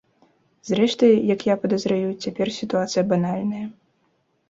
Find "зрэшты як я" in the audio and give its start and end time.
0.69-1.59